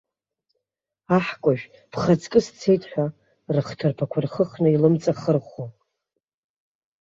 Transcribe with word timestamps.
Аҳкәажә, 1.15 1.65
бхаҵкы 1.91 2.39
сцеит 2.45 2.83
ҳәа, 2.89 3.05
рыхҭарԥақәа 3.53 4.19
рхыхны 4.25 4.69
илымҵахырхәо. 4.71 5.65